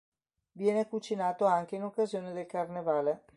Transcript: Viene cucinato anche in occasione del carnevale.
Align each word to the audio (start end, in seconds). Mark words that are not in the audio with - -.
Viene 0.53 0.87
cucinato 0.87 1.45
anche 1.45 1.75
in 1.75 1.83
occasione 1.83 2.33
del 2.33 2.47
carnevale. 2.47 3.25